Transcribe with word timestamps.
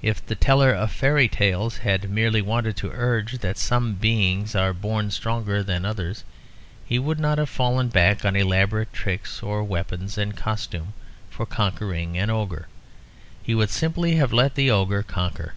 If 0.00 0.24
the 0.24 0.34
teller 0.34 0.72
of 0.72 0.90
fairy 0.90 1.28
tales 1.28 1.76
had 1.76 2.08
merely 2.08 2.40
wanted 2.40 2.74
to 2.78 2.90
urge 2.90 3.36
that 3.40 3.58
some 3.58 3.96
beings 3.96 4.54
are 4.54 4.72
born 4.72 5.10
stronger 5.10 5.62
than 5.62 5.84
others 5.84 6.24
he 6.86 6.98
would 6.98 7.20
not 7.20 7.36
have 7.36 7.50
fallen 7.50 7.88
back 7.88 8.24
on 8.24 8.34
elaborate 8.34 8.94
tricks 8.94 9.42
of 9.42 9.68
weapon 9.68 10.08
and 10.16 10.34
costume 10.34 10.94
for 11.28 11.44
conquering 11.44 12.16
an 12.16 12.30
ogre. 12.30 12.66
He 13.42 13.54
would 13.54 13.68
simply 13.68 14.14
have 14.14 14.32
let 14.32 14.54
the 14.54 14.70
ogre 14.70 15.02
conquer. 15.02 15.52